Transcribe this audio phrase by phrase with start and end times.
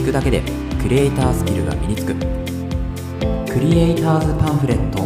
[0.00, 0.42] 聞くだけで
[0.80, 2.14] クリエイタースキルが身につく。
[3.52, 5.04] クリエイターズパンフレット。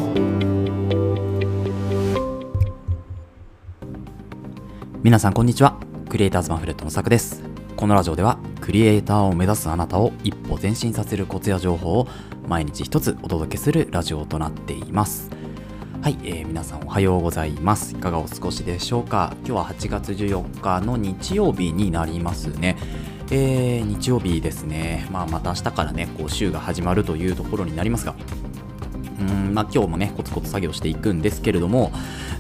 [5.03, 5.77] 皆さんこんにちは。
[6.09, 7.43] クリエイターズパンフレットのさくです。
[7.75, 12.07] このラジオではクリエイターを目指すあなたを一歩前進させるコツや情報を
[12.47, 15.29] 毎日一つお届けするラジオとなっています。
[16.03, 17.97] はい、えー、皆さんおはようございます。
[17.97, 19.35] いかがお過ごしでしょうか？
[19.39, 22.77] 今日は8月14日の日曜日になりますね。
[23.31, 28.15] えー、日曜日ですね、まあ、また明日からねこう週が始まるというところになりますが。
[29.21, 31.93] うんまあ、今日もねコツコツ作業していくんですけれども、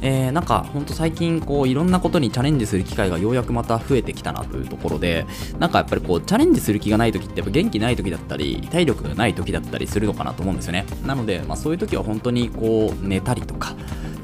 [0.02, 5.24] えー、なんかほんと最近こういろんなことにチャレンジする機会がようやくまた増えてきたなというところで
[5.58, 10.84] なんかやっぱりこうチャレンジする気がない時ってやっぱ元気ない時だったり体力がない時だったりするのかなと思うんですよね。
[11.06, 13.74] なので、まあ、そういう時は本当にこう寝たりとか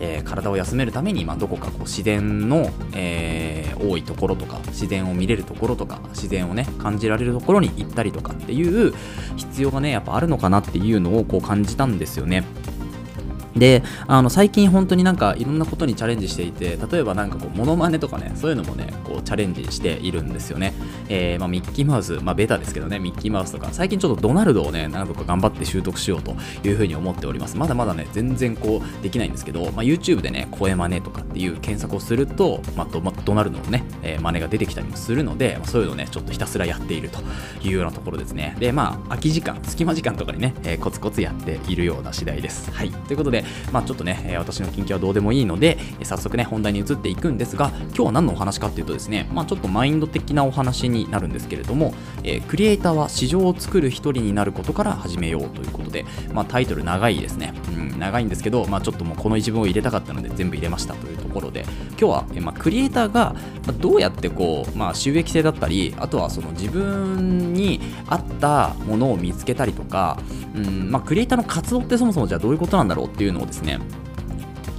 [0.00, 8.94] えー、体を休めるために、まあ、どこかこう自然の、えー、多いところとか自然を見れるところとか自然をね感じられるところに行ったりとかっていう
[9.36, 12.44] 必要がねやっぱあるのかなっていうのをこう感じたんですよね。
[13.60, 20.72] であの最近本当になんかいろんなことにチャレンジしていて例えばなんかこうモノマネとかねそういうのもねこうチャレンジしているんですよね、
[21.10, 27.58] えー、まあ、ミッキーマウス、まあ、ベタですけどねミッキーマウスとか最近ちょっとドナルドをね何とか頑張って習得しようというふうに思っております。
[27.58, 37.20] まだまだね全然こうできないんですけど、まあ、YouTube でね声真似とかっていう検索をすると、まあ、ドドナルドのね、えー、真似が出てきたりもするので、まあ、そういうのねちょっとひたすらやっていると
[37.62, 38.56] いうようなところですね。
[38.58, 42.70] でまあ空き時間隙間時間とかにね、えー、コツコツやっているような次第です。
[42.70, 42.90] はい。
[42.90, 57.54] ということでまあちょっとね私の近況はどうでもいいので、早速ね、本題に移っていくんですが、今日は何のお話かっていうとですね、まあ、ちょっとマインド的なお話になるんですけれども、えー、クリエイターは市場を作る一人になることから始めようということで、まあ、タイトル長いですね。
[57.68, 63.34] うん、長いんですけど、まあ、ちょっともうこの一文を入れたかったので全部入れましたというころで、今日は、まあ、クリエイターが
[63.78, 70.18] どうやってこう、まあ、収益性だったり、あとはその自分に合ったものを見つけたりとか、
[70.54, 73.78] うんまあ、クリエイターの活動ってそもそもじゃあどういうことなんだろうっていうのをですね、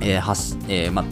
[0.01, 1.05] えーはしえーま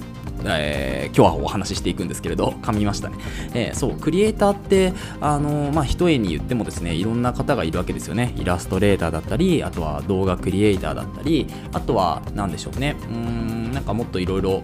[0.46, 3.18] えー、今日はお話ししていくんですけれど噛みましたね、
[3.54, 8.34] えー、そうクリエイターってあの、まあ一重に言ってもですねいろんな方がいるわけですよね。
[8.38, 12.96] イラストレーターだったりあとは動画クリエイターだったりあとは何でしょうね。
[13.10, 14.64] うんなんかもっといろいろ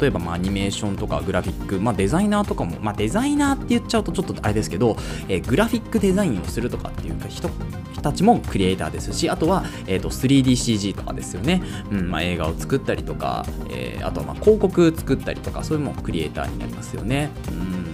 [0.00, 4.96] 例えばまあアニメーションとかグラフィック、まあ、デザイナーとかも、まあ、デザイナーって言っちゃうとちょっとあれですけど、
[5.28, 7.48] えー、グラフィックデザインをするとかっていうか人
[8.00, 17.30] たちもクリエイターですしあとは、えーと、3DCG とかですよね、うんまあ、映画を作ったりとか、えー、あとはま広告作ったりとかそういうのもクリエイターになりますよね、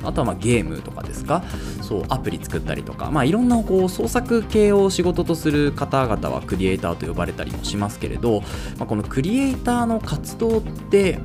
[0.00, 1.43] うん、あとはまゲームとかですか？
[1.83, 8.41] そうアプリ作ったりとか、まあ、いろんなこう創作系を仕事とする方々はクリエイターと呼ばれたりもしますけれど、
[8.78, 11.21] まあ、このクリエイターの活動って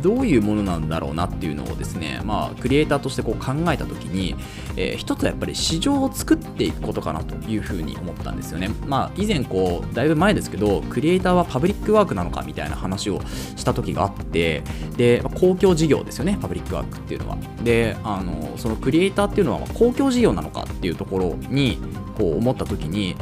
[0.00, 4.34] どういうものなんだろうなっていうのをですね、まあ、クリエイターとしてこう考えた時に、
[4.76, 8.70] えー、一つはやっぱり市場を作っていくことかなというふうに思ったんですよね。
[8.86, 13.20] まあ、以前こうだいぶ前ですけどクリエイターはパブリックワークなのかみたいな話を
[13.56, 14.62] した時があって
[14.96, 17.38] で公共事業ですよねパブリックワークっていうのは。
[17.62, 21.78] であのそのクリエイターっていうのは公共事業なのかっていうところに
[22.18, 23.16] こう思った時に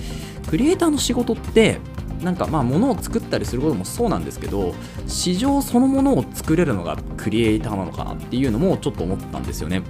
[0.48, 1.78] クリエイターの仕事って
[2.22, 4.74] なんかまあ物を作ったりすることもそうなんですけど
[5.06, 9.82] 市場そのものを作れるのがクリエイターなのかなっていうのもちょっと思ったんですよね。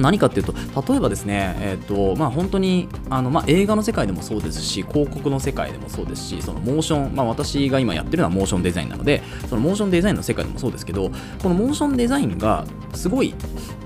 [0.00, 0.54] 何かっていうと
[0.88, 11.10] 例えばですね、えーとまあ、本当にあの、まあ、映画の世界でもそうですし広告の世界でもそうですしそのモーション、まあ、私が今やってるのはモーションデザインなのでそのモーションデザインの世界でもそうですけど
[11.42, 13.34] このモーションデザインがすごい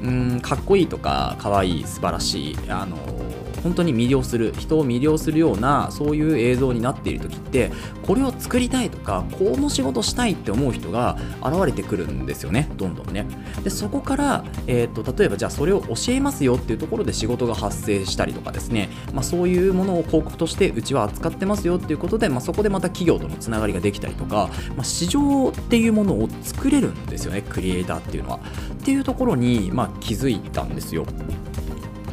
[0.03, 2.97] うんかっこいいとかかわいい素晴らしいあの
[3.63, 7.71] 本当に魅了する人を魅了するようなそういう映像になっている時って
[8.07, 12.69] これを作りたいとかこの仕事したいって思う人が現れてくるんですよね。
[12.77, 13.27] どんどんね。
[13.63, 28.41] でそこから、えーと、例えばじゃあそれを教えますよっていうところで仕事が発生したりとかですね、まあ、そういうものを広告としてうちは扱ってますよっていうことで、まあ、そこでまた企業とのつながりができたりとか、まあ、市場っていうものを作れるんですよねクリエイターっていうのは。
[28.81, 31.05] っていうところに、まあ、気づいたんですよ。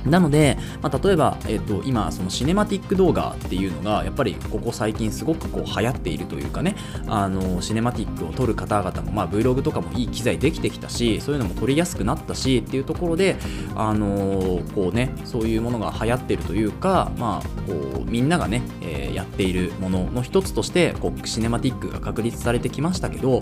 [0.09, 6.75] なので、まあ、例えば、えーと、今そのシネマティック動画っていうのがやっぱりここ最近すごくこう流行っているというかね
[7.07, 13.37] あのシネマティックを撮る方々も、まあ、Vlog とかもいい機材できてきたしそういうのも撮りやすくなったしっていうところで
[13.75, 23.41] あのこうねそういうものが流行っているというか、まあ、こうみんながね、えー、やっているものの一つとしてこうシネマティックが確立されてきましたけど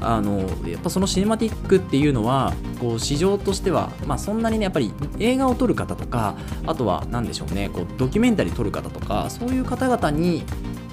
[0.00, 6.36] あのやっぱそのシネマティックっていうのはこう市場としては、まあ、そんなにねやっぱり映画を撮る方ととか
[6.66, 10.44] あとは何でしょうねこうドキュメンタリー撮る方とかそういう方々に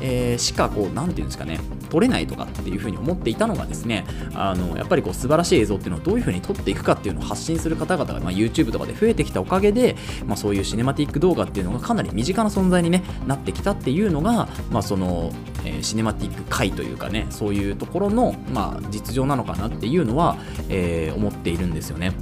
[0.02, 1.60] えー、しかこう何て言うんですかね
[1.90, 15.32] 撮れないとかっていうふうに思っていたのがですねあのやっぱりこう素晴らしい映像っていうのをどういうふうに撮っていくかっていうのを発信する方々が、まあ、YouTube とかで増えてきたおかげで、まあ、そういうシネマティック動画っていうのがかなり身近な存在に、ね、なってきたっていうのが、まあ、その、
[15.66, 20.38] えー、シネマティック界というかねそういうところの、まあ、実情なのかなっていうのは、
[20.70, 22.14] えー、思っているんですよね。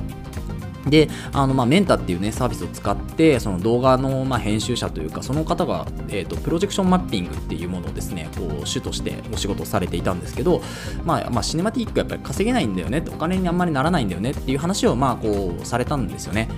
[0.90, 10.62] で、あの、まあ、メンタっていうね、サービスを使って、その動画の、まあ、編集者というか、その方が、え、と、プロジェクションマッピングっていうものをですね、こう、主としてお仕事をされていたんですけど、
[11.06, 16.50] まあ、まあ、シネマティックやっぱり稼げないんだよねお金にあんまりならないんだよねっていう話を、まあ、こう、されたんですよね。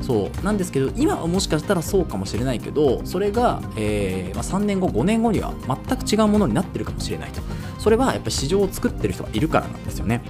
[0.00, 0.44] そう。
[0.44, 7.40] なんですけど、今はもしかしたらそうかもしれないけど、それが、え、まあ、3年後、5年後には全く違うものになってるかもしれないと。
[7.78, 10.22] それはやっぱり市場を作ってる人がいるからなんですよね。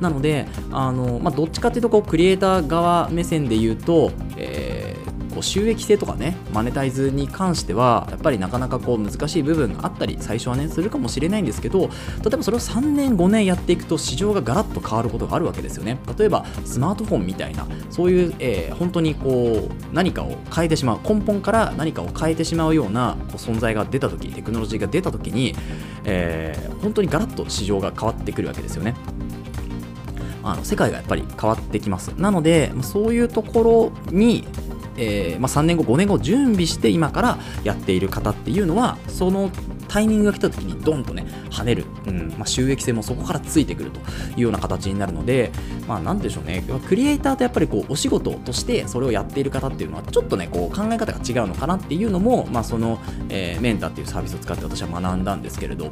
[0.00, 11.86] なのであの、まあ、どっちかっていうとこうクリエイター側目線で言うと、えー、こう収益性とかねマネタイズに関してはやっぱりなかなかこう難しい部分があったり最初はねするかもしれないんですけど例
[12.34, 15.98] えばそれを3年5年やっていくと市場がガラッと変わることがあるわけですよね。
[16.18, 25.54] 例えばスマートフォンみたいなそういう、えー、本当にこう何かを変えてしまう根本から何かを変えてしまうようなこう存在が出た時テクノロジーが出た時に、
[26.04, 28.94] えー、本当にガラッと市場が変わってくるわけですよね。
[30.42, 32.08] あの世界がやっぱり変わってきます。
[32.16, 34.46] なのでそういうところに
[34.96, 39.50] えー、まあ、3年後5年後準備して今からやっている方っていうのはその
[39.88, 42.28] タイミングが来た時にドンとね跳ねる、うん。
[42.38, 44.02] まあ、収益性もそこからついてくるとい
[44.36, 45.50] うような形になるので
[45.88, 46.62] まあなんでしょうね。
[46.86, 53.00] クリエイターとやっぱりこうお仕事としてそれをやっている方っていうのはちょっとねこう考え方が違うのかなっていうのも、まあ、その、
[53.30, 55.90] えー、メンターっていうサービスを使って私は学んだんですけれど。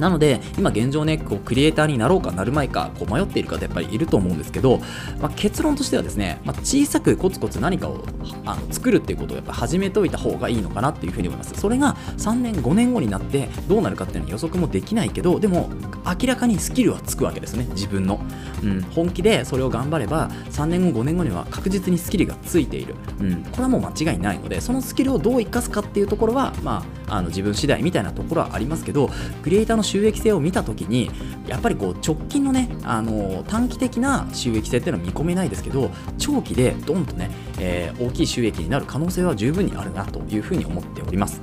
[0.00, 4.78] なので、今現状ね、こうクリエイターになろうかなるまいか、こう迷っている方やっぱりいると思うんですけど、
[5.20, 8.04] まあ、結論としてはですね、まあ、小さくコツコツ何かを
[8.44, 11.54] あの作るっていうことをやっぱ始めておいた方がいいのかなっていうふうに思います。
[11.54, 15.70] それが3年、5年後になってどうなるかっていうのは予測もできないけど、でも
[16.04, 18.20] 明らかにスキルはつくわけですね、自分の。
[18.62, 22.94] うん、本気でそれを頑張れば、3年後、5年後には確実にスキルがついている。
[23.20, 29.10] うん、これはもう間違いないので、そのスキルをどう生かすかっていうところは、まあ、あの自分次第みたいなところはありますけど、
[29.42, 31.10] クリエイターの収益性を見た時に
[31.46, 41.42] やっぱりこう直近のねあの短期的な収益性っていうのは見込めないですけど長期でドンとね、えー、大きい収益になる可能性は十分にあるなというふうに思っております。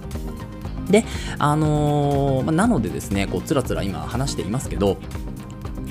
[0.90, 1.04] で、
[1.38, 4.98] あのー、まあ、なのでですね、こうつらつら今話していますけど、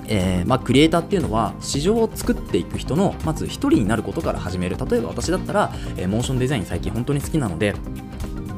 [0.09, 7.75] えーまあ、クリエイターっていうのは市場を作っていく人のまず一人になることから始める例えば私だったら、えー、モーションデザイン最近本当に好きなので、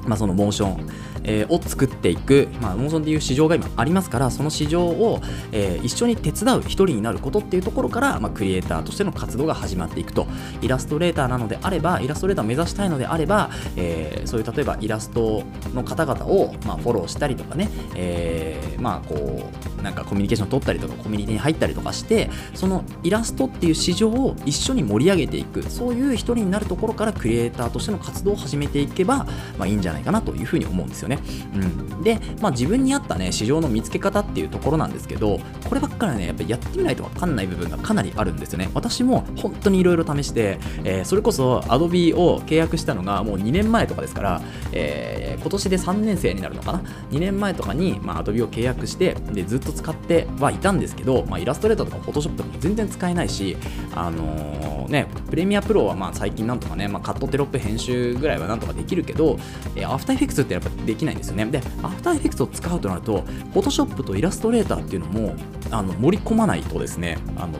[0.09, 0.87] まあ、そのモーション。
[1.25, 5.21] えー、を作っていく、まあ、モーションでいう市場が今ありますからその市場を、
[5.53, 10.27] えー、一緒に手伝う一人になることっていうところから、まあ、クリエイターとしての活動が始まっていくと。
[10.63, 15.43] イラストレーターなのであればイラストレーターを目指したいのであれば、えー、そういう例えばイラスト
[15.75, 25.63] の方々を、まあ、フォローしたりとかね、えー、まあこうなんかコミュニケーション取ったりとかコミュニティに入ったりとかしてそのイラストっていう市場を一緒に盛り上げていく。
[25.69, 29.27] そういう一人になるところからクリエイターとしての活動を始めていけば、
[29.59, 31.19] まあ、いいんじゃないかなというふうに思うんですよね。
[31.55, 38.71] うん、で、まあ、自分に合ったね市場の見つけ方っていうところなんですけどこればっかりねやっぱやってみないと分かんない部分がかなりあるんですよね。
[38.75, 46.79] 私も本当にいろいろ試して、えー、それこそ Adobe を契約したのがもう2年前とかですから、えー、今年で3年生になるのかな
[47.11, 53.57] ？2年前とかに、まあ、Adobe を契約してでずっと使ってはいたんですけど、まあ、イラストレーターとか Photoshop とかも全然使えないし
[53.95, 59.39] あのー、ねプレミアプロはまあ最近なんとかね、まあ、カットテロップ編集ぐらいはなんとかできるけど、
[59.77, 63.23] えー、After Effects ってやっぱできないんですよねで After Effects を使うとなると、
[63.55, 65.35] Photoshop とイラストレーターっていうのも
[65.71, 67.59] あの盛り込まないとですね、あの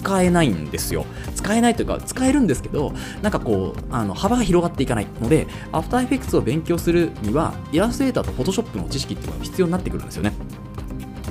[0.00, 1.04] 使えないんですよ。
[1.34, 10.32] 使えないというか、使えるんですけど、なんかこう、あの幅が広がっていかないので、 After Effects を勉強するには、イラストレーターと Photoshop の知識っていうのが必要になってくるんですよね。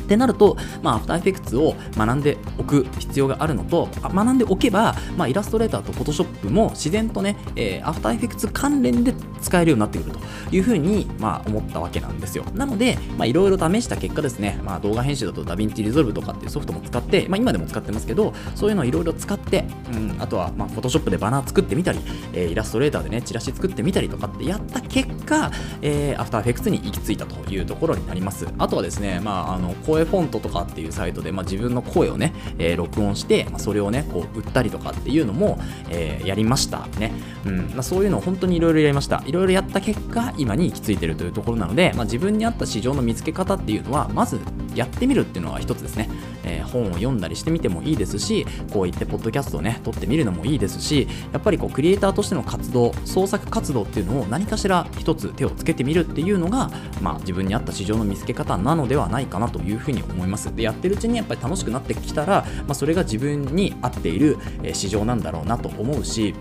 [0.10, 10.20] ってなると、まあ、 After Effects を学んでおく必要があるのと、学んでおけば、まあ、イラストレーターと Photoshop も自然とね、えー、 After Effects 関連で使えるようになってくると
[10.52, 12.44] いうふうに、まあ、思ったわけなんですよ。
[12.56, 22.00] なので、いろいろ試した結果ですね、まあ、動画編集だと DaVinci Resolve とかっていうソフトも使って、まあ、今でも使ってますけど、そういうのをいろいろ使って、うん、あとは、まあ、Photoshop でバナー作ってみたり、
[22.34, 25.52] えー、イラストレーターでね、チラシ作ってみたりとかってやった結果、
[25.84, 28.48] えー、アフターエフェクツに行き着いたというところになります。
[28.58, 37.12] あとはですね、まあ、あの、声フォントとかっていうサイトで、まあ、自分の声をね、えー、録音して、まあ、それをね、こう売ったりとかっていうのも、えー、やりましたね。
[37.46, 37.58] うん。
[37.70, 39.24] まあ、そういうのを本当にいろいろやりました。
[39.26, 44.40] いろいろやった結果、今に行き着いてるというところなので、まあ、自分に合った市場の見つけ方っていうのは、まず
[44.76, 46.10] やってみるっていうのは一つですね、
[46.50, 56.70] えー、本を読んだりしてみてもいいですしこういってポッドキャストをね撮ってみるのもいいですしやっぱりこうクリエイターとしての活動創作活動っていうのを何かしら一つ手をつけてみるっていうのが、
[57.02, 60.54] まあ、自分に合った市場の見つけ方なのではないかなというふうに思います。
[60.56, 64.38] でやってるうちにやっぱり楽しくなってきたら、まあ、それが自分に合っている
[64.74, 66.34] 市場なんだろうなと思うし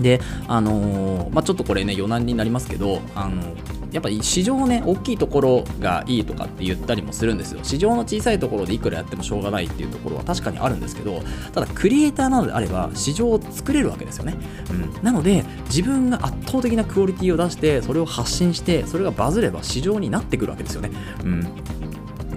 [0.00, 3.42] で、あのー、まあ、ちょっとこれね余談になりますけど、あの
[3.92, 7.60] やっぱり市場ね大きいところがいいとかって言ったりもするんですよ。
[7.62, 11.22] 市場の小さいところでいくらやってもしょうがないっていうところは確かにあるんですけど
[11.52, 14.36] ただクリエイターなのであれば市場を作れるわけですよね、
[14.70, 20.90] うん、なので自分が圧倒的なクオリティを出してそれを発信してそれがバズれば市場になってくるわけですよね、
[21.24, 21.40] うん、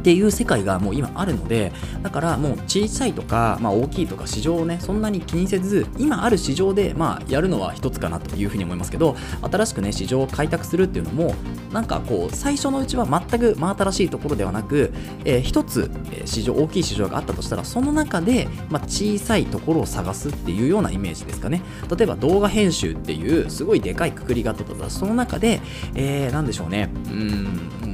[0.05, 1.71] っていう世界がもう今あるので
[2.03, 11.33] だからもう小さいとか、まあ、大きいとか市場をねそんなに気にせず今ある市場でまあやるのは一つかなというふうに思いますけど新しくね市場を開拓するっていうのも
[11.73, 14.93] なんかこう最初のうちは全く真新しいところではなく、
[15.25, 15.89] えー、一つ、
[16.25, 21.63] 市場大きい市場があったとしたらその中で、まあ、小さいところを探すっていうようなイメージですかね。
[21.97, 25.61] 例えば動画編集っていうすごいでかいくくりがあったとしたらその中で、
[25.95, 26.91] えー、何でしょうね。
[27.07, 27.84] うん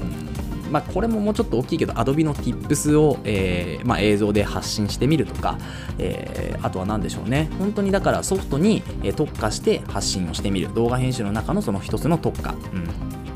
[0.71, 5.57] まあ、これももうちょっと大きいけど Adobe の Tips を、えーまあ、映像で発信してみるとか、
[5.99, 7.49] えー、あとは何でしょうね。
[7.59, 8.81] 本当にだからソフトに
[9.15, 10.73] 特化して発信をしてみる。
[10.73, 12.87] 動画編集の中のその一つの特化、うん。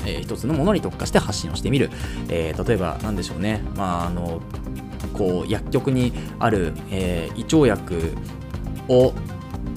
[0.06, 1.90] えー、一つのものに特化して発信をしてみる、
[2.28, 3.62] えー、例えば何でしょうね。
[3.76, 4.40] まああの
[5.12, 8.14] こう薬局にある、え、胃腸薬
[8.88, 9.12] を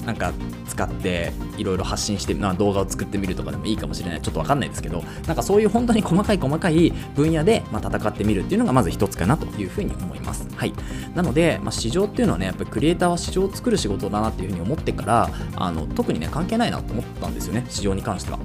[0.04, 0.32] なんか
[0.70, 4.20] 使っていろいろ発信して、ま、動画を作ってみるとかでもいいかもしれない。
[4.20, 10.46] ちょっとわかんないですけどなんかそういう本当に細かい細かい分野で、まあ、戦ってみるっていうのがまず一つかなというふうに思います。
[10.54, 10.72] はい。
[11.14, 18.38] なので、まあ、市場っていうのはねやっぱりクリエイターは市場を作る仕事だなっていうふうに思ってからあの特にね関係ないなと思ったんですよね市場に関しては。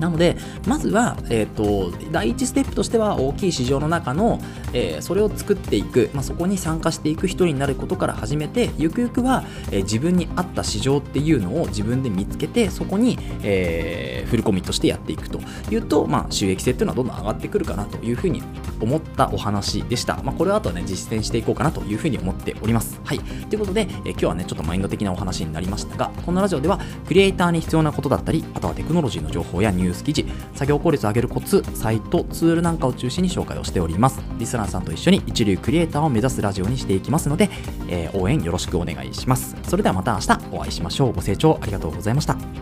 [0.00, 4.40] なので、まずは、えーと、第一ステップとしては大きい市場の中の、
[4.72, 15.40] えー、それを作っていく、まあ、そこに参加していく人になることから始めて、ゆくゆくは、えー、自分に合った市場っていうのを自分で見つけて、そこに、えー、フルコミットしてやっていくと
[15.70, 18.42] いうと、まあ、収益性っていうのはどんどん上がってくるかなというふうに
[18.80, 20.22] 思ったお話でした。
[20.22, 23.00] まあ、これはあとはね、実践していこうかなというふうに思っております。
[23.04, 23.20] はい。
[23.20, 34.20] ということで、え、今日はね、ちょっとマインド的なお話になりましたが、このラジオでは、クリエイターに必要なことだったり、あとはテクノロジーの情報やニュース記事、作業効率を上げるコツ、サイト、ツールなんかを中心に紹介をしております。
[34.38, 37.50] リスナーさんと一緒に一流クリエイターを目指すラジオにしていきますので、
[37.88, 39.56] えー、応援よろしくお願いします。
[39.64, 41.12] それではまた明日お会いしましょう。
[41.12, 42.59] ご清聴ありがとうございました。